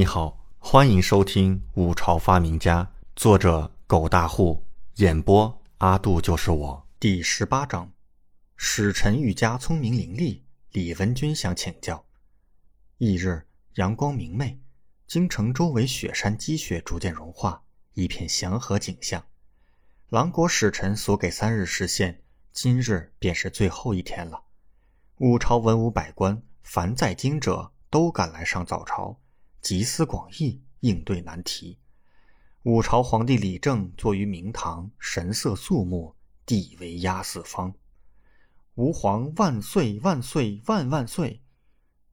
[0.00, 2.82] 你好，欢迎收听《五朝发明家》，
[3.14, 6.88] 作者狗大户，演播阿杜就是我。
[6.98, 7.92] 第十八章：
[8.56, 10.40] 使臣愈加聪明伶俐，
[10.70, 12.02] 李文君想请教。
[12.96, 13.42] 翌日，
[13.74, 14.58] 阳光明媚，
[15.06, 17.62] 京城周围雪山积雪逐渐融化，
[17.92, 19.22] 一片祥和景象。
[20.08, 22.22] 狼国使臣所给三日时限，
[22.52, 24.44] 今日便是最后一天了。
[25.18, 29.19] 五朝文武百官，凡在京者都赶来上早朝。
[29.60, 31.78] 集思广益，应对难题。
[32.62, 36.14] 五朝皇帝李政坐于明堂，神色肃穆，
[36.46, 37.72] 地为压四方。
[38.76, 41.42] 吾皇万岁万岁万万岁！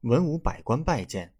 [0.02, 1.32] 文武百官拜见。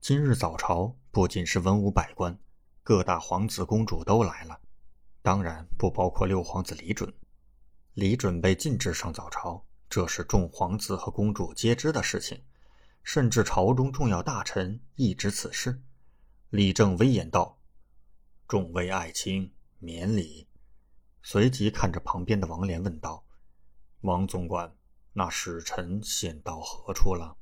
[0.00, 2.38] 今日早朝不仅是文武百官，
[2.82, 4.58] 各大皇子公主都来了，
[5.20, 7.12] 当然不包括六皇子李准。
[7.94, 12.42] 李准被禁止上早朝，这是众皇子和公主皆知的事情。
[13.02, 15.82] 甚至朝中重要大臣亦知此事。
[16.50, 17.58] 李正威严道
[18.46, 20.48] ：“众位爱卿，免礼。”
[21.22, 23.24] 随即看着旁边的王连问道
[24.02, 24.76] ：“王总管，
[25.12, 27.36] 那使臣现到何处了？”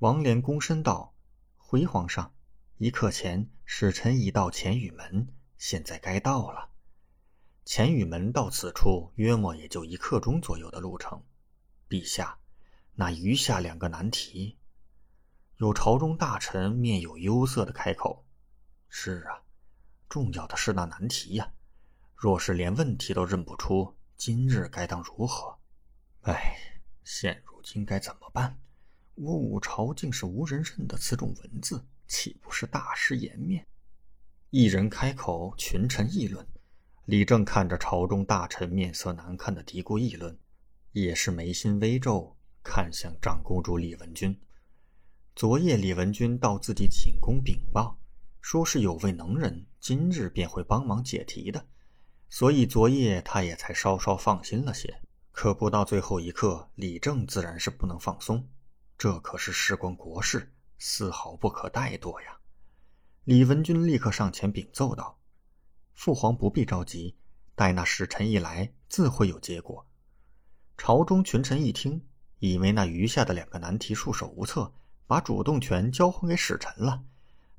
[0.00, 1.14] 王连躬身道
[1.56, 2.34] ：“回皇上，
[2.78, 6.70] 一刻前使臣已到乾宇门，现在该到了。
[7.64, 11.22] 乾宇门到此处约莫也就一刻钟左右的路程。
[11.88, 12.38] 陛下。”
[12.94, 14.58] 那余下两个难题，
[15.56, 18.26] 有朝中大臣面有忧色的开口
[18.90, 19.40] ：“是啊，
[20.10, 21.52] 重要的是那难题呀！
[22.14, 25.58] 若是连问题都认不出，今日该当如何？
[26.22, 26.54] 哎，
[27.02, 28.58] 现如今该怎么办？
[29.14, 33.66] 我五朝竟是无人认得此种文字，岂不是大失颜面？”
[34.50, 36.46] 一人开口，群臣议论。
[37.06, 40.38] 李正看着朝中大臣面色难看的嘀咕议论，
[40.92, 42.36] 也是眉心微皱。
[42.62, 44.40] 看向长公主李文君，
[45.34, 47.98] 昨夜李文君到自己寝宫禀报，
[48.40, 51.66] 说是有位能人今日便会帮忙解题的，
[52.28, 55.02] 所以昨夜他也才稍稍放心了些。
[55.32, 58.48] 可不到最后一刻，李正自然是不能放松，
[58.96, 62.38] 这可是事关国事，丝毫不可怠惰呀！
[63.24, 65.18] 李文君立刻上前禀奏道
[65.94, 67.16] ：“父皇不必着急，
[67.54, 69.86] 待那使臣一来，自会有结果。”
[70.78, 72.00] 朝中群臣一听。
[72.44, 74.72] 以为那余下的两个难题束手无策，
[75.06, 77.04] 把主动权交还给使臣了，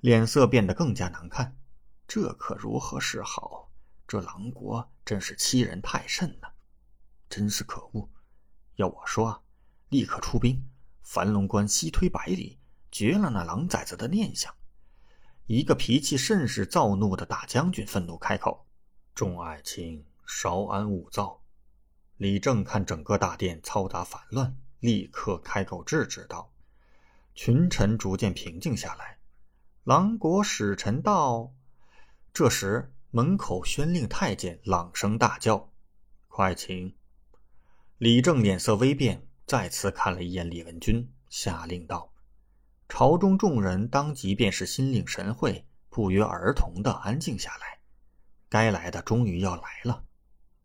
[0.02, 1.56] 脸色变得更加难看。
[2.06, 3.72] 这可如何是好？
[4.06, 6.50] 这狼国真是欺人太甚呢！
[7.30, 8.10] 真是可恶！
[8.76, 9.42] 要我说，
[9.88, 10.62] 立刻出兵，
[11.02, 12.60] 樊龙关西推百里，
[12.92, 14.54] 绝了那狼崽子的念想。
[15.46, 18.68] 一个脾气甚是躁怒的大将军愤怒开口
[19.16, 21.42] ：“众爱卿，稍安勿躁。”
[22.18, 24.58] 李正看整个大殿嘈杂烦乱。
[24.84, 26.52] 立刻开口制止道
[27.34, 29.18] ：“群臣逐渐平静下来。”
[29.86, 31.54] 狼国使臣到，
[32.34, 35.72] 这时门口宣令太监朗声大叫
[36.28, 36.94] ：“快请！”
[37.98, 42.12] 李正脸色微变，再次看了一眼李文君，下令道
[42.90, 47.80] ：“朝中众人当即便是心领神会，不约而同的安静下来。
[48.50, 50.04] 该来的终于要来了。”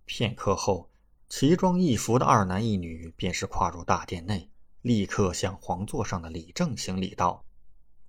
[0.06, 0.90] 片刻后。
[1.28, 4.50] 奇装异服的二男一女便是跨入大殿内，
[4.80, 7.44] 立刻向皇座上的李正行礼道：“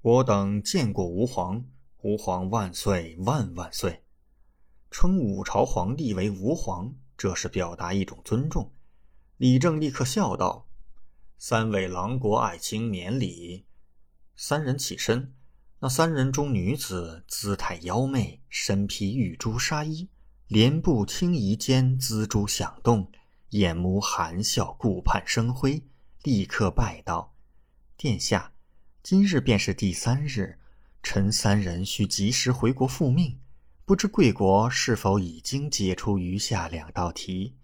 [0.01, 1.65] 我等见过吾皇，
[2.01, 4.03] 吾皇万岁万万岁！”
[4.89, 8.71] 称武朝皇帝为吾皇，这是表达一种尊重。
[9.35, 10.65] 李正立刻笑道
[11.37, 13.65] ：“三位狼国爱卿免礼。”
[14.37, 15.33] 三人起身，
[15.79, 20.07] 那三人中女子姿态妖媚，身披玉珠纱衣。
[20.49, 23.11] 莲步轻移间，锱珠响动，
[23.49, 25.83] 眼眸含笑，顾盼生辉。
[26.23, 27.35] 立刻拜道
[27.95, 28.51] ：“殿下，
[29.03, 30.57] 今日便是第三日，
[31.03, 33.39] 臣三人需及时回国复命。
[33.85, 37.55] 不知贵国是否已经解出余下两道题？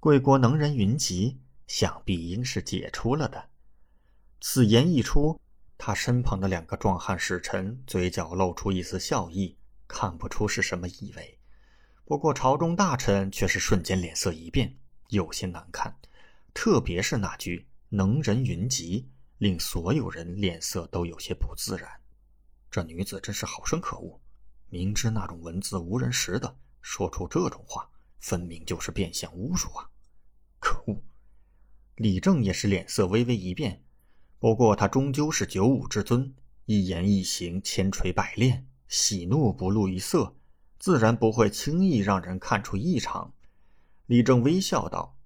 [0.00, 3.50] 贵国能人云集，想必应是解出了的。”
[4.42, 5.40] 此言一出，
[5.78, 9.56] 他身旁的两个壮汉使臣嘴角露出一丝笑意，
[9.86, 11.38] 看不出是什么意味。
[12.06, 14.76] 不过，朝中大臣却是瞬间脸色一变，
[15.08, 15.96] 有些难看。
[16.52, 19.08] 特别是那句“能人云集”，
[19.38, 21.90] 令所有人脸色都有些不自然。
[22.70, 24.20] 这女子真是好生可恶，
[24.68, 27.88] 明知那种文字无人识的，说出这种话，
[28.20, 29.88] 分明就是变相侮辱啊！
[30.58, 31.02] 可恶！
[31.96, 33.82] 李正也是脸色微微一变，
[34.38, 36.34] 不过他终究是九五之尊，
[36.66, 40.36] 一言一行千锤百炼，喜怒不露于色。
[40.84, 43.32] 自然不会轻易让人看出异常。
[44.04, 45.16] 李正微笑道：“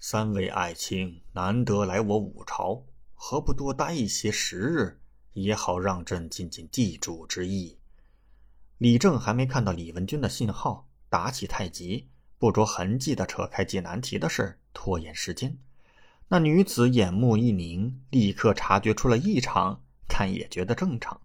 [0.00, 2.82] 三位爱卿难得来我五朝，
[3.12, 4.98] 何不多待一些时日，
[5.34, 7.76] 也好让朕尽尽地主之谊。
[8.78, 12.08] 李正还没看到李文君的信号，打起太极，
[12.38, 15.58] 不着痕迹的扯开解难题的事，拖延时间。
[16.28, 21.20] 那女子眼目一凝，立刻察觉出了异常，看也觉得正常。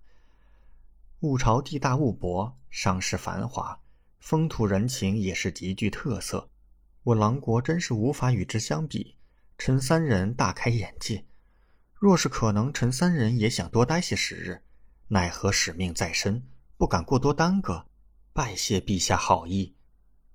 [1.21, 3.79] 五朝地大物博，商市繁华，
[4.17, 6.49] 风土人情也是极具特色。
[7.03, 9.15] 我狼国真是无法与之相比。
[9.55, 11.23] 陈三人大开眼界。
[11.93, 14.63] 若是可能，陈三人也想多待些时日，
[15.09, 16.41] 奈何使命在身，
[16.75, 17.85] 不敢过多耽搁。
[18.33, 19.75] 拜谢陛下好意。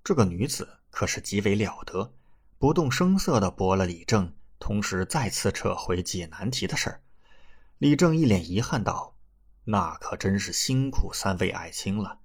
[0.05, 2.15] 这个女子可是极为了得，
[2.59, 7.03] 不动声色地驳了李正，同时再次扯回解难题的事儿。
[7.79, 9.16] 李正一脸遗憾道。
[9.69, 12.21] 那可真是辛苦三位爱卿了，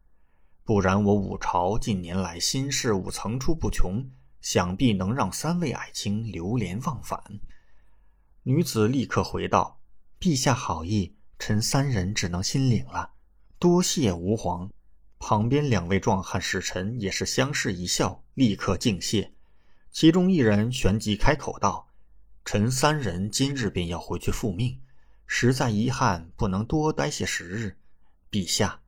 [0.63, 4.11] 不然我五朝近年来新事物层出不穷，
[4.41, 7.19] 想必能让三位爱卿流连忘返。
[8.43, 9.81] 女子立刻回道
[10.21, 13.13] ：“陛下好意，臣三人只能心领了，
[13.57, 14.69] 多谢吾皇。”
[15.17, 19.33] 旁边两位壮汉使臣也是相视一笑，立刻敬谢。
[19.91, 21.87] 其中一人旋即开口道
[22.45, 24.80] ：“臣三人今日便要回去复命。”
[25.33, 27.77] 实在遗憾，不能多待些时日。
[28.29, 28.81] 陛下，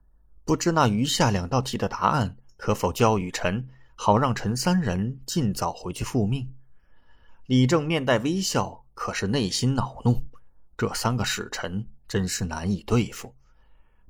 [0.44, 6.54] 不知那余下两道题的答案可否交与臣，好让臣三人尽早回去复命？
[7.46, 10.22] 李正面带微笑，可是内心恼怒。
[10.76, 13.34] 这三个使臣真是难以对付。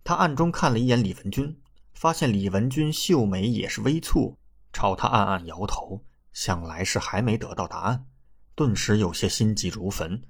[0.04, 1.56] 他暗中看了一眼李文君，
[1.94, 4.36] 发现李文君秀眉也是微蹙，
[4.74, 6.04] 朝他暗暗摇头，
[6.34, 8.08] 想来是还没得到答案，
[8.56, 10.24] 顿时有些心急如焚。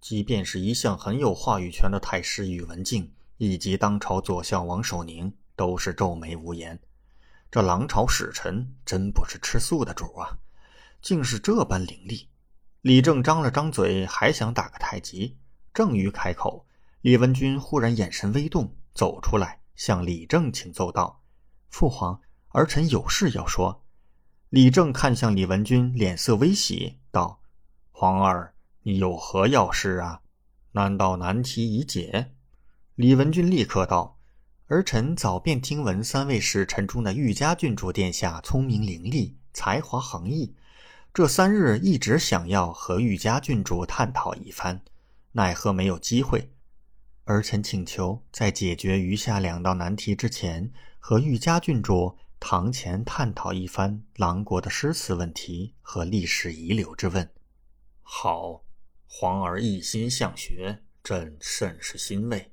[0.00, 6.80] 即便是一向很有话语权的太师宇文敬，以及当朝左相王守宁，都是皱眉无言。
[7.50, 10.38] 这狼朝使臣真不是吃素的主啊，
[11.02, 12.26] 竟是这般伶俐。
[12.80, 15.36] 李正张了张嘴，还想打个太极，
[15.74, 16.64] 正欲开口，
[17.02, 21.20] 李文君忽然眼神微动，走出来向李正请奏道
[21.68, 23.84] ：“父皇，儿臣有事要说。”
[24.48, 27.40] 李正看向李文君，脸色微喜，道
[27.92, 30.22] ：“皇儿。”有何要事啊？
[30.72, 32.32] 难道难题已解？
[32.94, 34.18] 李文俊立刻道
[34.68, 40.54] ：“儿臣早便听闻三位使臣中的玉家郡主殿下聪明伶俐，才华横溢。
[41.12, 44.80] 这三日一直想要和玉家郡主探讨一番，
[45.32, 46.50] 奈何没有机会。
[47.24, 57.30] 儿臣请求在解决余下两道难题之前，和玉家郡主堂前探讨一番狼国的诗词问题和历史遗留之问。”
[58.02, 58.62] 好。
[59.12, 62.52] 皇儿一心向学，朕甚是欣慰。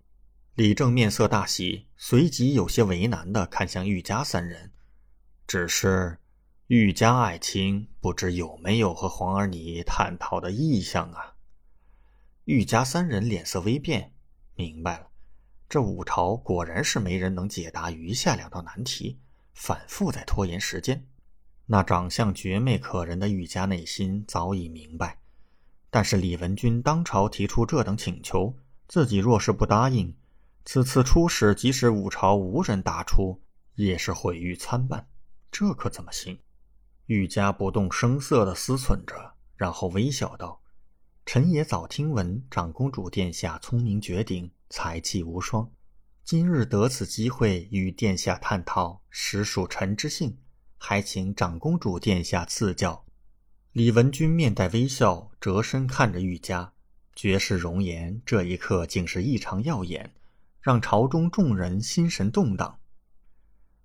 [0.56, 4.72] 李正面色大喜，随即有些为难的看向玉家三人。
[5.46, 6.18] 只是，
[6.66, 11.36] 玉家爱卿不知有没有和皇儿你探讨的意向啊？
[12.46, 14.12] 玉家三人脸色微变，
[14.56, 15.08] 明白了，
[15.70, 19.20] 这五朝果然是没人能解答余下两道难题，
[19.54, 21.08] 反复在拖延时间。
[21.68, 25.20] 那长相绝美可人的玉家内心早已明白。
[25.98, 28.56] 但是李文君当朝提出这等请求，
[28.88, 30.16] 自己若是不答应，
[30.64, 33.42] 此次出使即使五朝无人答出，
[33.74, 35.08] 也是毁誉参半，
[35.50, 36.38] 这可怎么行？
[37.08, 40.62] 玉家不动声色地思忖着，然后微笑道
[41.26, 45.68] ：“臣也早听闻长公主殿下聪明绝顶，才气无双，
[46.24, 50.38] 今日得此机会与殿下探讨，实属臣之幸，
[50.78, 53.04] 还请长公主殿下赐教。”
[53.78, 56.74] 李文君面带微笑，折身看着玉家，
[57.16, 60.16] 绝世容颜，这一刻竟是异常耀眼，
[60.60, 62.80] 让朝中众人心神动荡。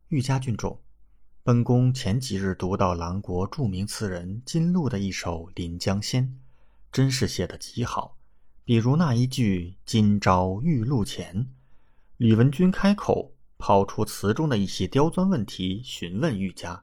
[0.08, 0.80] 玉家郡主，
[1.42, 6.24] 本宫前几日读到狼国著名词人金鹿的一首《临江仙》，
[6.90, 8.16] 真是写得极好。
[8.64, 11.46] 比如那一句“今朝玉露前”，
[12.16, 16.82] 李文君开口抛出词中的一些刁钻问题，询问玉家。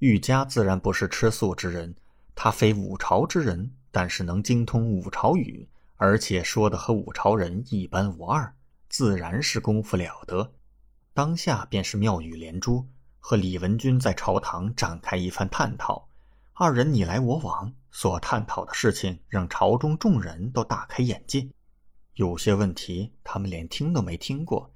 [0.00, 1.94] 玉家自然不是吃素之人。
[2.40, 8.54] 他非五朝之人，但是能精通五朝语，而且说的和五朝人一般无二，
[8.88, 10.52] 自然是功夫了得。
[11.12, 12.86] 当下便是妙语连珠，
[13.18, 16.08] 和李文君在朝堂展开一番探讨。
[16.52, 21.48] 二人你来我往，所探讨的事情让朝中众人都大开眼界。
[22.14, 24.72] 有些问题他们连听都没听过，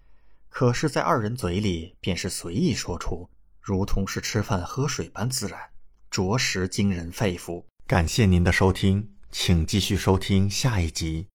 [0.48, 5.60] 可是，在二人嘴里便是随意说出，如同是吃饭喝水般自然。
[6.12, 7.64] 着实惊人肺腑。
[7.86, 11.26] 感谢您的收听，请继续收听下一集。